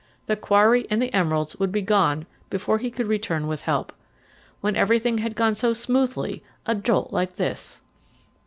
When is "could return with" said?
2.89-3.61